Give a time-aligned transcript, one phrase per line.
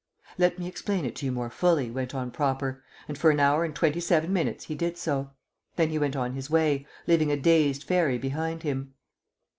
[0.39, 3.63] "Let me explain it to you more fully," went on Proper, and for an hour
[3.63, 5.29] and twenty seven minutes he did so.
[5.75, 8.95] Then he went on his way, leaving a dazed Fairy behind him.